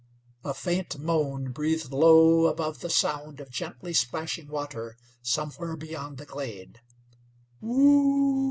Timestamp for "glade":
6.25-6.81